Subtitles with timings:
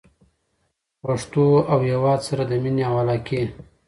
[1.03, 3.41] پښتو او هېواد سره د مینې او علاقې